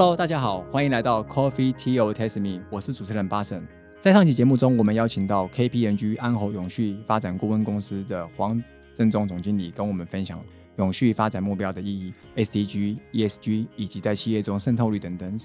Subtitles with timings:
[0.00, 3.62] Hello，大家好，欢迎来到 Coffee Tea or Taste Me，我是主持人巴神。
[3.98, 10.42] 在上期节目中，我们邀请到 KPMG 安侯永续发展顾问公司的黄正中总经理，跟我们分享
[10.76, 15.38] 永续发展目标的意义、SDG、ESG 以及在企业中渗透率等等。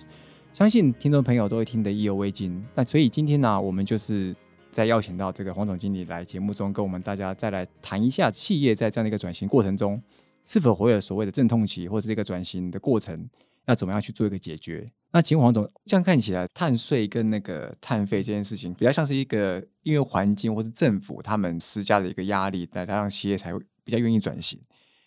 [0.53, 2.65] 相信听众朋友都会听得意犹未尽。
[2.73, 4.33] 那所以今天呢，我们就是
[4.71, 10.01] 在邀请到这个黄总经理来节目中，跟我们大家再来谈一下企业在这样的一个转型过程中，
[10.45, 13.27] 是否会有所谓的阵痛期，或是这个转型的过程。
[13.65, 14.87] 要怎么样去做一个解决？
[15.11, 24.59] 那请黄总这样看起来，碳税跟那个碳费这件事情，比较像是一个因为环境或是政府他们施加的一个压力，来让企业才会比较愿意转型。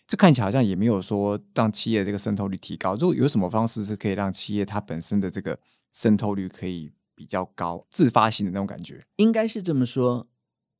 [0.07, 2.95] 这看起来好像也没有说让企业这个渗透率提高。
[2.95, 5.59] 如果有什么方式是可以让企业它本身的这个
[5.93, 10.27] 渗透率可以比较高、自发性的那种感觉，应该是这么说，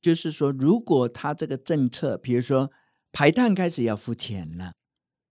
[0.02, 2.72] 就是说，如果它这个政策，比如说
[3.12, 4.72] 排碳开始要付钱了。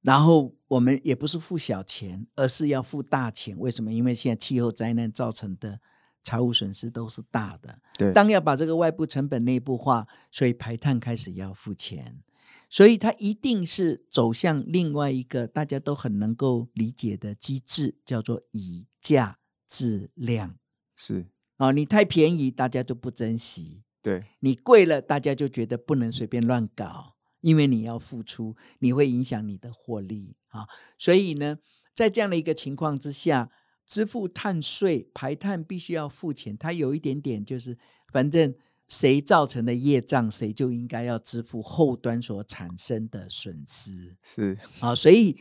[0.02, 3.58] 然后我们也不是付小钱，而是要付大钱。
[3.60, 3.92] 为什么？
[3.92, 5.80] 因为现在气候灾难造成的
[6.24, 7.80] 财务损失都是大的。
[7.98, 12.24] 对，当要把这个外部成本内部化，所以排碳开始要付钱。
[12.70, 20.56] 所以它一定是走向另外一个大家都很能够理解的机制，叫做以价质量。
[20.96, 21.26] 是
[21.58, 27.16] 哦，你太便宜，大家就不珍惜；对你贵了，大家就觉得不能随便乱搞。
[27.42, 31.58] 因为你要付出，你会影响你的获利啊，所以呢，
[31.94, 33.50] 在这样的一个情况之下，
[33.88, 36.58] 支付碳税、排碳必须要付钱。
[36.58, 37.78] 它有一点点就是，
[38.12, 38.54] 反正
[38.88, 44.18] 谁造成的业障，谁就应该要支付后端所产生的损失。
[44.24, 45.40] 是啊，所以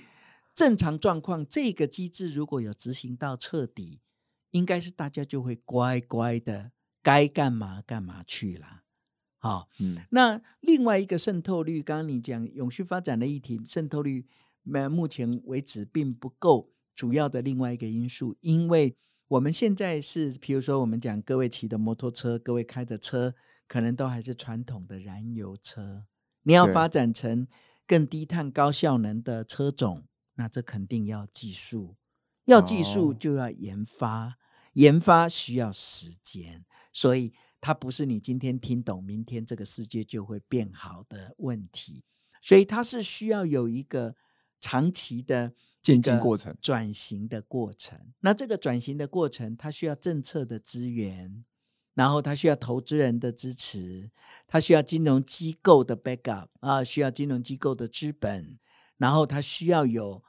[0.54, 4.00] 正常状况，这个机制如果有执行到彻底，
[4.50, 6.72] 应该是大家就会乖乖的，
[7.02, 8.82] 该干嘛干嘛去了。
[9.38, 14.26] 好，嗯，那另外一个渗透率，刚刚你讲永续发展的议题，渗透率，
[14.70, 16.70] 那目前为止并不够。
[16.94, 18.96] 主要的另外一个因素，因为
[19.28, 23.34] 我们现在是，比如说我们讲各位骑的摩托车，各位开的车，
[23.68, 26.04] 可能都还是传统的燃油车。
[26.42, 27.46] 你要发展成
[27.86, 31.96] 更低碳、高效能的车种，那这肯定要技术，
[32.46, 34.38] 要技术就要研发，
[34.72, 37.32] 研发需要时间，所以。
[37.60, 42.04] 它不是你今天听懂，明天这个世界就会变好的问题，
[42.40, 44.14] 所以它是需要有一个
[44.60, 45.52] 长期的
[45.82, 47.98] 渐进过程、转型的过程。
[48.20, 51.44] 那这个转型的过程，它需要政策的资源，
[51.94, 54.10] 然后它需要投资人的支持，
[54.46, 58.58] 它需要金融机构的 backup 啊，需要金融机构的资本，
[58.96, 60.22] 然后它需要有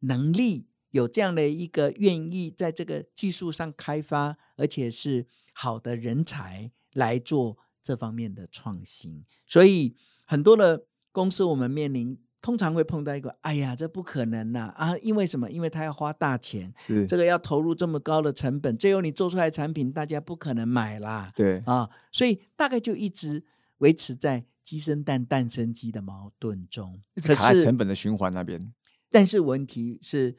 [0.00, 5.26] 能力，有这样的一个愿意在这个技术上开发，而且是。
[5.52, 14.96] 好的人才来做这方面的创新，所以很多的公司我们面临通常会碰到一个，哎呀，这不可能呐啊！
[14.98, 15.50] 因为什么？
[15.50, 23.44] 因为他要花大钱，是这个要投入这么高的成本，最后你做出来产品大家不可能买啦，对啊，所以大概就一直
[23.78, 28.72] 维持在鸡生蛋蛋生鸡的矛盾中，可是成本的循环那边。
[29.10, 30.36] 但是问题是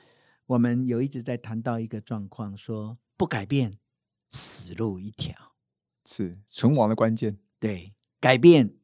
[0.48, 3.78] 我们有一直在谈到一个状况，说不改变。
[4.34, 5.36] 死路一条，
[6.06, 7.38] 是存亡的关键。
[7.60, 8.76] 对，改变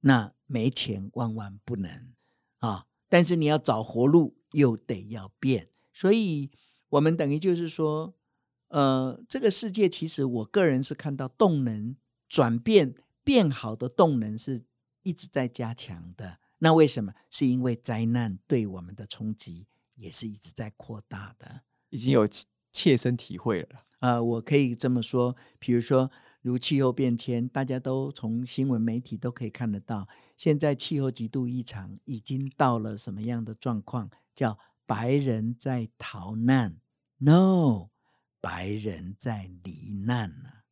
[0.00, 2.12] 那没钱万万不能
[2.58, 2.86] 啊！
[3.08, 5.68] 但是你要找活路，又得要变。
[5.92, 6.50] 所以，
[6.90, 8.14] 我们等于就是说，
[8.68, 11.96] 呃，这个世界其实我个人是看到动能
[12.28, 14.64] 转变变好的动能是
[15.02, 16.38] 一直在加强的。
[16.58, 17.14] 那为什么？
[17.30, 22.26] 是因为灾难对我们的冲击也是一直在扩大的，已经有
[22.72, 23.86] 切身体会了。
[24.00, 26.10] 呃，我可以这么说，比如说，
[26.48, 34.10] 如气候变迁，大家都从新闻媒体都可以看得到，现在气候极度异常，已经到了什么样的状况？
[34.34, 36.78] 叫白人在逃难
[37.18, 37.90] ？No，
[38.40, 40.64] 白人在罹难了，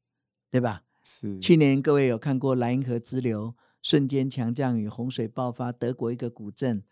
[0.51, 0.85] 对吧？
[1.05, 1.39] 是。
[1.41, 6.83] 去年各位有看过莱茵河支流瞬间强降雨，洪水爆发，德国一个古镇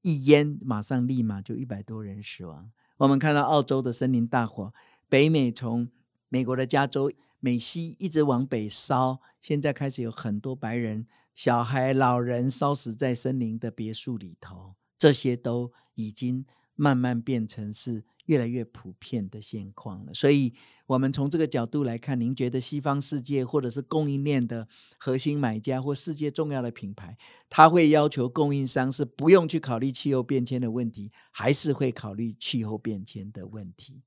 [0.00, 2.72] 一淹，马上立马就一百多人死亡。
[2.96, 4.72] 我们看到澳洲的森林大火。
[5.08, 5.90] 北美从
[6.32, 20.14] 美国的加州、美西一直往北烧，现在开始有很多白人小孩、老人烧死在森林的别墅里头，这些都已经慢慢变成是越来越普遍的现况了。
[20.14, 20.54] 所以，
[20.86, 27.14] 我们从这个角度来看，您觉得西方世界或者是供应链的核心买家或世界重要的品牌，
[27.50, 34.00] 他会要求供应商是不用去考虑气候变迁的问题，还是会考虑气候变迁的问题？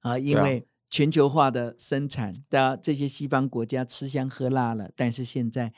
[0.00, 5.72] 啊，因为全球化的生产，大家这些西方国家吃香喝辣了，但是现在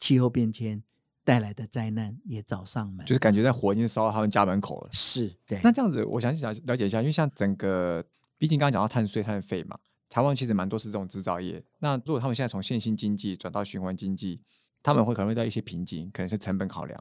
[0.00, 0.82] 气候变迁
[1.22, 4.88] 带来的灾难也找上门，就是感觉在火已经烧到他们家门口了。
[4.90, 5.60] 是对。
[5.62, 8.02] 那这样子，我想想了解一下，因为像整个，
[8.38, 9.78] 毕竟刚刚讲到碳税、碳费嘛，
[10.08, 11.62] 台湾其实蛮多是这种制造业。
[11.80, 14.40] 那如果他们现在从线性经济转到循环经济，
[14.82, 16.98] 他们会可能遇到一些瓶颈，可能是成本考量，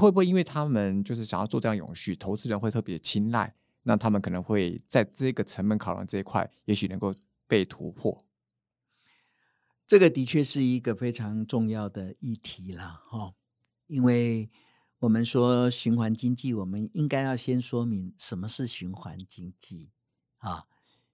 [0.00, 3.54] 会不会因为他们就是想要做这样永续，投资人会特别青睐，
[3.88, 7.14] 那他们可能会在这个成本考量这一块，也许能够
[7.46, 8.24] 被突破。
[9.86, 13.34] 这个的确是一个非常重要的议题了，哈。
[13.86, 14.50] 因为
[14.98, 19.92] 我们说循环经济，我们应该要先说明什么是循环经济
[20.38, 20.66] 啊。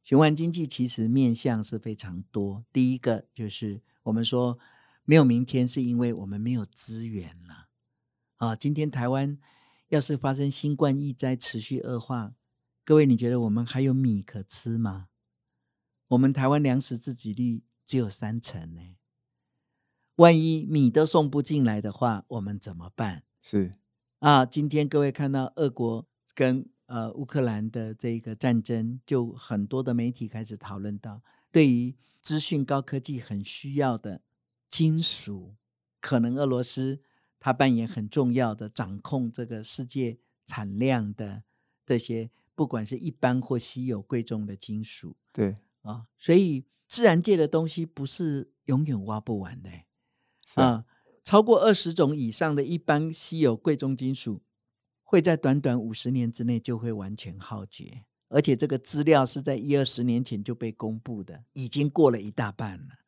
[0.02, 2.64] 循环经济其实面向是非常多。
[2.72, 4.58] 第一个就是我们说
[5.04, 7.68] 没有明天，是因为我们没有资源了
[8.36, 8.56] 啊。
[8.56, 9.38] 今天台湾
[9.88, 12.32] 要是发生新冠疫灾持续恶化，
[12.84, 15.08] 各位你觉得我们还有米可吃吗？
[16.08, 18.96] 我们台湾粮食自给率只有三成呢。
[20.16, 23.22] 万一米都送不进来的话，我们怎么办？
[23.40, 23.72] 是
[24.18, 34.22] 啊，今天各位看到俄国跟呃乌克兰的这个战争，就很多的媒体开始讨论到，对于资讯高科技很需要的
[34.68, 35.54] 金属，
[36.00, 37.00] 可能俄罗斯
[37.38, 41.44] 它扮演很重要的掌控这个世界产量的
[41.86, 42.30] 这些，
[42.62, 45.16] 不管是一般或稀有贵重的金属。
[45.32, 49.68] 对啊，所以自然界的东西不是永远挖不完的。
[50.54, 50.84] 啊，
[51.24, 54.42] 超过二十种以上的一般稀有贵重金属，
[55.02, 63.00] 会在短短五十年之内就会完全耗竭，而且这个资料是在一二十年前就被公布的，已经过了一大半了。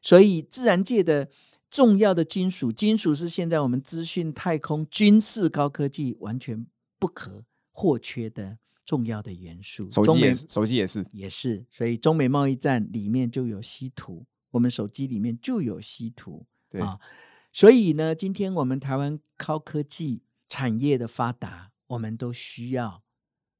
[0.00, 1.28] 所以，自然界的
[1.68, 6.66] 重要的金属，金属是现在我们资讯、太空、军事、高科技完全
[6.98, 9.90] 不可或缺的重要的元素。
[9.90, 11.64] 手机也是，手机也是，也是。
[11.70, 16.46] 所以，中美贸易战里面就有稀土，我们手机里面就有稀土。
[16.80, 16.98] 啊，
[17.52, 23.02] 所以呢，今天我们台湾高科技产业的发达，我们都需要，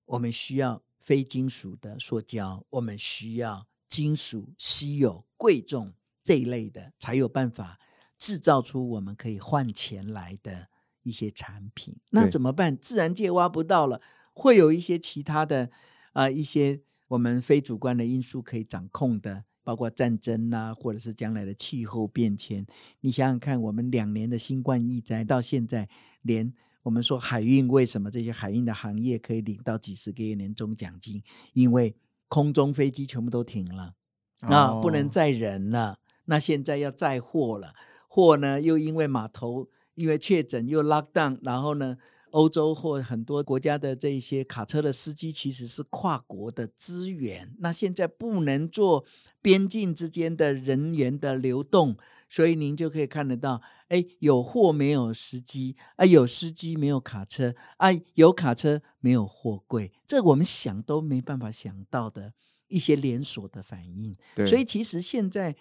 [0.06, 7.78] 我们需要非金属的塑胶，我们需要金属稀有贵重这一类的，才有办法
[8.18, 10.68] 制造出我们可以换钱来的
[11.02, 11.96] 一些产品。
[12.10, 12.76] 那怎么办？
[12.76, 14.02] 自然界挖不到了，
[14.34, 15.70] 会有一些其他的
[16.12, 19.44] 啊，一些我们非主观的因素可以掌控的。
[19.66, 22.66] 包括战争呐，或者是将来的气候变迁，
[23.00, 25.88] 你想想看，我们两年的新冠疫灾到现在，
[26.20, 26.52] 连
[26.82, 31.22] 我们说海运为什么这些海运的行业可以领到几十个月年终奖金？
[31.54, 31.96] 因为
[32.28, 33.94] 空中飞机全部都停了，
[34.40, 35.98] 啊，不能载人了。
[36.26, 37.72] 那现在要载货了，
[38.06, 41.96] 货呢又因为码头因为确诊又 lock down，然后呢？
[42.34, 49.04] 欧洲或很多国家的这些卡车的司机其实是跨国的资源，那现在不能做
[49.40, 51.96] 边境之间的人员的流动，
[52.28, 62.32] 所以您就可以看得到，哎，有货没有司机，啊，有司机没有卡车，啊，有卡车没有货柜，这我们想都没办法想到的
[62.66, 64.16] 一些连锁的反应。
[64.44, 65.54] 所以其实现在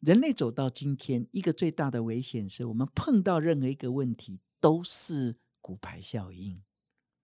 [0.00, 5.36] 人类走到今天，一个最大的危险是我们碰到任何一个问题都是。
[5.64, 6.62] 骨牌效应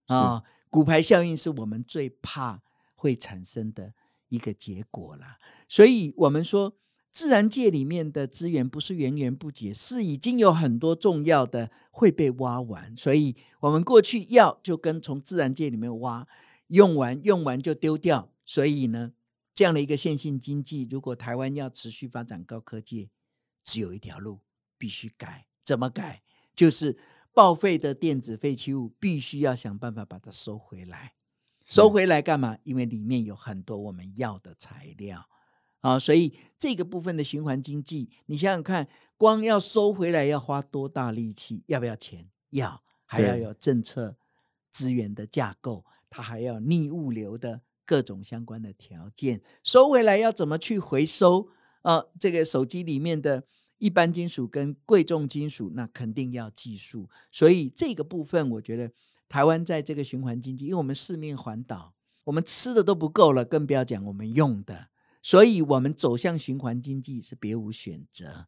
[0.07, 2.63] 啊，骨牌效应是我们最怕
[2.95, 3.93] 会产生的
[4.29, 5.39] 一个结果啦。
[5.69, 6.79] 所以，我们说
[7.13, 12.97] 自然界里面的资源不是源源不绝，是已经有很多重要的会被挖完。
[12.97, 16.27] 所以，我们过去要就跟从自然界里面挖，
[16.69, 18.33] 用完用完就丢掉。
[18.47, 19.13] 所以呢，
[19.53, 23.11] 这样的一个线性经济，如果台湾要持续发展高科技，
[23.63, 24.41] 只有一条路，
[24.79, 25.47] 必须改。
[25.63, 26.23] 怎么改？
[26.57, 26.99] 就是。
[27.33, 31.15] 报废的电子废弃物必须要想办法把它收回来，
[31.65, 32.59] 收回来干嘛？
[32.65, 35.29] 因为里面有很多我们要的材料
[35.81, 41.63] 啊，所以这个部分的循环经济，你想想看，光要收回来要花多大力气？
[41.69, 42.29] 要不要钱？
[42.51, 44.17] 要，还要有政策
[44.73, 49.41] 资源的架构，它还要逆物流的各种相关的条件。
[49.63, 51.49] 收回来要怎么去回收？
[51.83, 53.45] 啊，这个手机里面的。
[53.81, 58.93] 一般金属跟贵重金属，那肯定要技术，所以这个部分，我觉得
[59.27, 61.95] 台湾在这个循环经济，因为我们四面环岛，
[62.25, 64.89] 我们吃的都不够了，更不要讲我们用的，
[65.23, 68.47] 所以我们走向循环经济是别无选择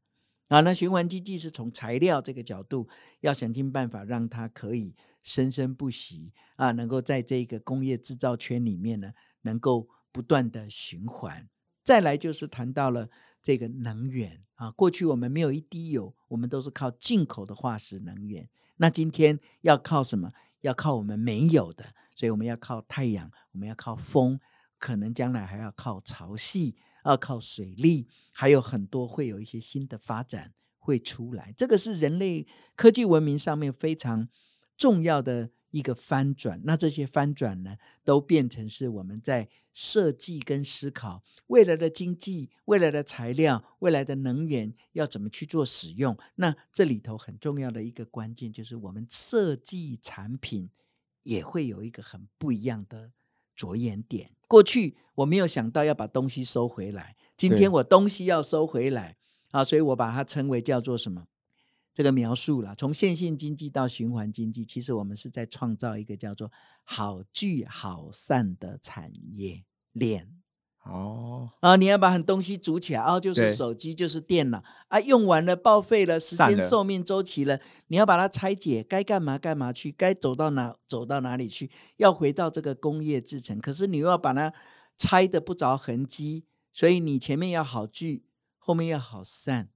[0.48, 0.60] 啊。
[0.60, 2.86] 那循环经济是从材料这个角度，
[3.20, 11.48] 要想尽办法让它可以生生不息啊，能够在这个工业制造圈里面呢，能够不断的循环。
[11.82, 13.08] 再来就是谈到了
[13.42, 18.48] 这个能源啊，过去我们没有一滴油，我们都是靠进口的化石能源。
[18.76, 20.32] 那今天要靠什么？
[20.60, 21.84] 要靠我们没有的，
[22.14, 24.38] 所以我们要靠太阳，我们要靠风，
[24.78, 26.74] 可能将来还要靠潮汐，
[27.04, 31.52] 要靠水利，还有很多会有一些新的发展会出来。
[31.56, 32.46] 这个是人类
[32.76, 34.28] 科技文明上面非常
[34.76, 35.50] 重要的。
[35.72, 46.16] 一个翻转，那这些翻转呢，都变成是我们在设计跟思考未来的经济、未来的材料、未来的能源要怎么去做使用。
[46.36, 50.68] 那这里头很重要的一个关键，就是我们设计产品
[51.22, 53.10] 也会有一个很不一样的
[53.56, 54.30] 着眼点。
[54.46, 59.16] 过去我没有想到要把东西收回来，今天我东西要收回来
[59.52, 61.26] 啊，所以我把它称为叫做什么？
[61.94, 66.50] 这个描述了，从线性经济到循环经济，其实我们是在创造一个叫做
[66.84, 70.28] “好聚好散”的产业链。
[70.84, 84.52] 哦，啊，你要把很东西组起来，哦，就是手机，就是电脑，啊，用完了报废了，时间寿命周期了，你要把它拆解，该干嘛干嘛去，该走到哪走到哪里去，要回到这个工业制成，可是你又要把它
[84.96, 88.24] 拆的不着痕迹，所以你前面要好聚，
[88.58, 89.68] 后面要好散。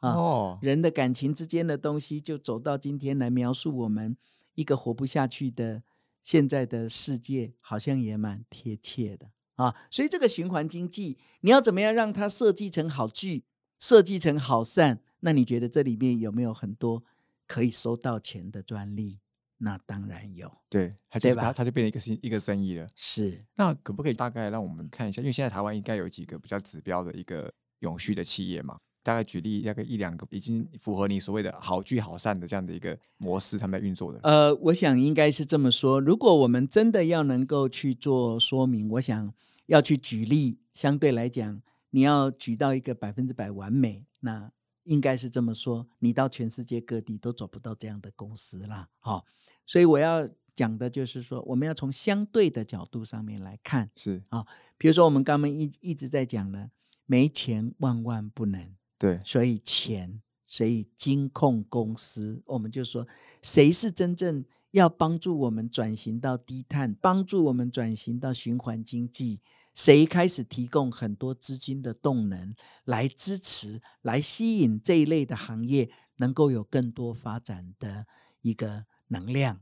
[0.00, 4.16] 哦，人的感情之间的东西，就走到今天来描述我们
[4.54, 5.82] 一个活不下去的
[6.22, 9.74] 现在的世界，好像也蛮贴切的啊。
[9.90, 13.44] 所以这个循环经济，你要怎么样让它设计成好剧，
[13.78, 15.00] 设计成好散？
[15.20, 17.04] 那你觉得这里面有没有很多
[17.46, 19.20] 可以收到钱的专利？
[19.62, 21.52] 那当然有，对，对吧？
[21.52, 22.88] 它就变成一个新一个生意了。
[22.94, 25.20] 是，那可不可以大概让我们看一下？
[25.20, 28.78] 因为现在台湾应该有几个比较指标的一个永续的企业嘛？
[29.02, 34.20] 大概举例，大概一两个已经符合你所谓的好聚好散的这样的一个模式，他们在运作的。
[34.22, 36.00] 呃，我想应该是这么说。
[36.00, 39.32] 如果我们真的要能够去做说明，我想
[39.66, 44.52] 要去举例，相对来讲，你要举到一个百分之百完美，那
[44.84, 48.88] 应该是这么说，你到全世界各地都找不到这样的公司啦。
[48.98, 49.24] 好，
[49.64, 56.70] 所以我要讲的就是说，我们要从相对的角度上面来看，是啊，比如说我们刚刚一一直在讲了，
[57.06, 58.74] 没钱万万不能。
[59.00, 63.08] 对，所以钱，所以金控公司，我们就说，
[63.40, 69.40] 谁是真正要帮助我们转型到低碳，帮助我们转型到循环经济？
[69.72, 72.54] 谁开始提供很多资金的动能
[72.84, 78.04] 来支持、来吸引这一类的行业，能够有更多发展的
[78.42, 79.60] 一个能量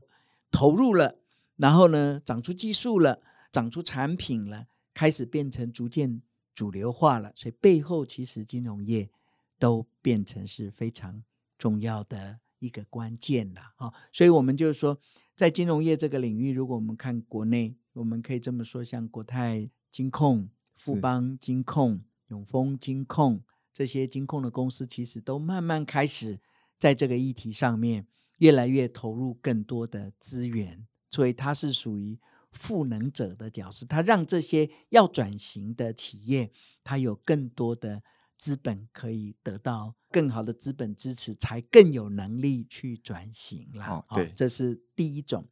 [0.51, 1.15] 投入了，
[1.55, 3.21] 然后呢，长出技术了，
[3.53, 6.21] 长出产品了，开始变成逐渐
[6.53, 7.31] 主流化了。
[7.37, 9.09] 所以背后其实金融业。
[9.59, 11.21] 都变成是非常
[11.57, 13.93] 重要的一个关键了啊！
[14.11, 14.97] 所以，我们就是说，
[15.35, 26.39] 在金融业这个领域，如果我们看国内，我们可以这么说，像国泰金控、富邦金控、永丰金控这些金控的公司，其实都慢慢开始
[26.77, 32.17] 在这个议题上面越来越投入更多的资源，所以它是属于
[32.51, 36.51] 赋能者的角色，它让这些要转型的企业，
[36.83, 38.01] 它有更多的。
[38.39, 44.03] 资本可以得到更好的资本支持，才更有能力去转型啦。
[44.15, 45.45] 对，这是第一种。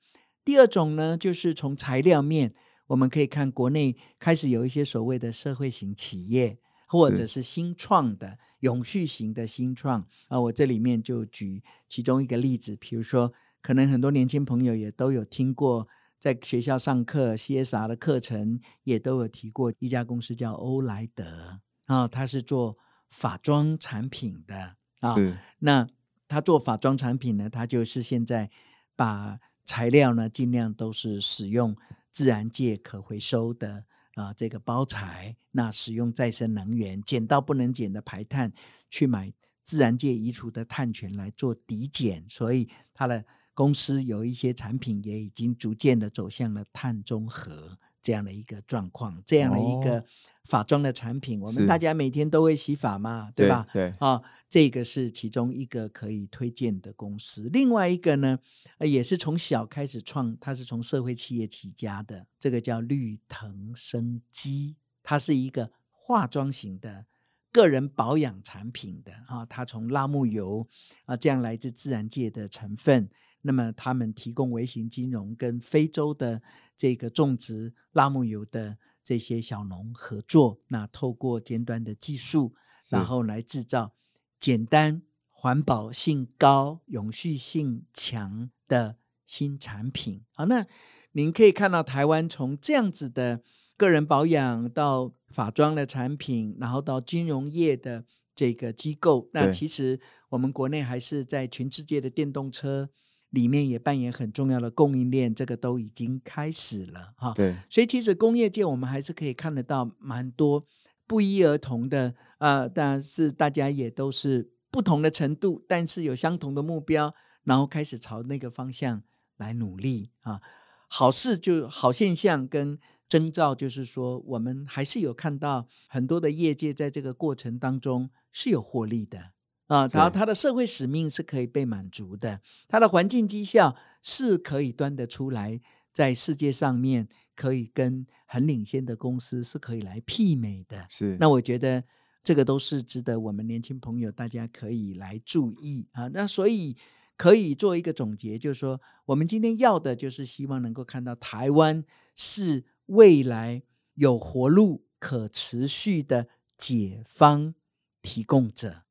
[0.46, 2.56] 第二种呢，就是从材料面，
[2.88, 10.40] 我们可以看国内开始有一些所谓的社会型企业，或者是新创的永续型的新创啊。
[10.40, 15.86] 我这里面就举其中一个例子，比如说，可能很多年轻朋友也都有听过，
[16.18, 21.60] 在学校上课 CSR 的课程，也都有提过一家公司叫欧莱德。
[21.88, 22.78] 啊，他是做
[23.10, 25.16] 法装产品的啊。
[25.60, 25.88] 那
[26.28, 28.52] 他做法装产品呢，他就是现在
[28.96, 31.76] 把材料呢尽量都是使用
[32.12, 35.36] 自然界可回收的啊，这个包材。
[35.52, 38.54] 那使用再生能源，减到不能减的排碳，
[38.90, 42.26] 去买自然界移除的碳权来做抵减。
[42.30, 47.80] 所以他的公司有一些产品也已经逐渐的走向了碳中和。
[48.00, 50.06] 这样的一个状况，这样的一个
[50.48, 53.66] 法妆的产品，我们大家每天都会洗发嘛，对吧？
[53.74, 57.50] 对啊，这个是其中一个可以推荐的公司。
[57.52, 58.40] 另外一个呢，
[58.78, 67.06] 呃也是从小开始创，它是从社会企业起家的，这个叫绿藤生机，它是一个化妆型的
[67.52, 70.68] 个人保养产品的啊，它从拉木油
[71.06, 73.10] 啊这样来自自然界的成分。
[73.44, 76.42] 那么，他们提供微型金融，跟非洲的
[76.76, 78.78] 这个种植拉木油的
[79.08, 82.54] 这些小农合作，那透过尖端的技术，
[82.90, 83.94] 然后来制造
[84.38, 90.26] 简单、环保性高、永续性强的新产品。
[90.34, 90.66] 好，那
[91.14, 93.42] 您可以看到，台湾从这样子的
[93.78, 98.04] 个人保养到法装的产品，然后到金融业的
[98.36, 102.90] 这个机构，那其实我们国内还是在全世界的电动车。
[103.30, 107.34] 里面也扮演很重要的供应链，这个都已经开始了哈。
[107.34, 110.64] 对，所以其实工业界我们还是可以看得到蛮多
[111.06, 119.04] 不一而同的啊，但是大家也都是不同的程度，但是有相同的目标，然后开始朝那个方向
[119.38, 120.42] 来努力啊。
[120.90, 122.80] 好事就好现象跟
[123.10, 129.32] 征兆，就是说我们还是有看到很多的业界在这个过程当中是有获利的
[129.68, 129.88] 啊。
[129.94, 135.60] 然后他的社会使命是可以被满足的，他的环境绩效是可以端得出来，
[135.94, 140.88] 在世界上面可以跟很领先的公司是可以来媲美的。
[140.90, 141.84] 是，那我觉得。
[142.24, 146.10] 这个都是值得我们年轻朋友大家可以来注意啊。
[146.10, 146.76] 那所以
[147.16, 151.86] 可以做一个总结，就是说，我们今天要的就是希望能够看到台湾
[152.18, 157.56] 是未来有活路、可持续的解方
[158.02, 158.82] 提供者。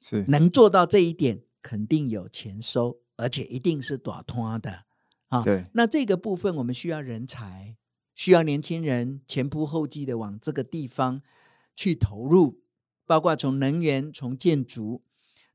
[0.00, 4.84] 是能做到这一点，肯定有钱收，而且一定是短拖的
[5.28, 5.42] 啊。
[5.42, 7.76] 对，那这个部分我们需要人才，
[8.14, 11.22] 需要年轻人前仆后继的往这个地方
[11.76, 12.60] 去投入。
[13.06, 15.02] 包括从能源、从建筑、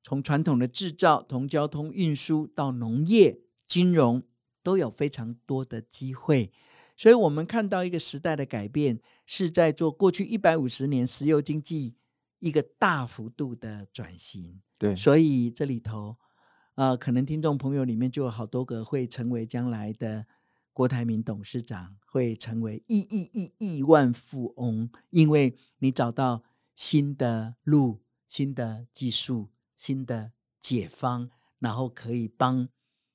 [0.03, 4.23] 从传统的制造、从交通运输到农业、金融，
[4.61, 6.51] 都有非常多的机会。
[6.97, 11.95] 所以，我们看到一个时代的改变，是在做过去一百五十年石油经济
[12.39, 14.61] 一个大幅度的转型。
[14.77, 16.17] 对，所以这里头，
[16.75, 20.25] 呃，可能听众朋友里面就有好多个会成为将来的
[20.73, 26.43] 郭台铭董事长，会成为亿亿亿亿万富翁，因为你找到。
[26.77, 32.67] 新的路、新的技术、新的解方，然后可以帮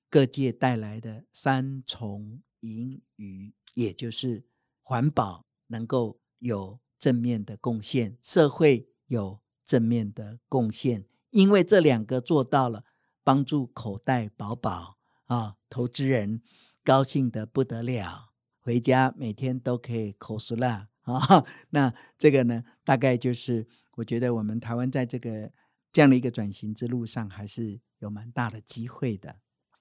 [0.09, 4.47] 各界带来的三重盈余，也就是
[4.83, 11.05] 环保能够有正面的贡献，社会有正面的贡献。
[11.31, 12.85] 因为这两个做到了，
[13.23, 16.43] 帮助口袋饱饱啊，投资人
[16.83, 20.89] 高兴的不得了，回家每天都可以口熟了。
[21.03, 25.53] 啊，那这个呢，大概就是我觉得我们台湾在这个
[25.93, 29.37] 这样的一个转型之路上，还是有蛮大的机会的。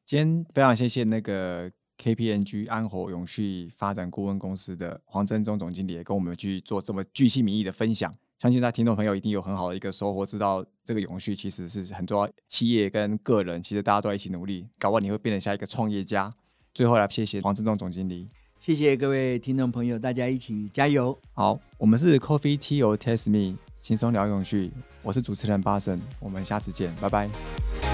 [0.05, 8.15] 今天非常谢谢那个 KPNG 安活永续发展顾问公司的黄振忠总经理也，跟我们去做这么巨细靡遗的分享。
[8.39, 16.31] 相信大家听众朋友一定有很好的一个收获，知道这个永续其实是很多企业跟个人，其实大家都要一起努力，搞完你会变成下一个创业家。
[16.73, 18.29] 最后来谢谢黄志忠总经理。
[18.57, 21.19] 谢谢各位听众朋友，大家一起加油！
[21.33, 24.71] 好，我们是 Coffee Tea or Taste Me，轻松聊永续，
[25.01, 27.88] 我是主持人巴神，我们下次见，拜拜。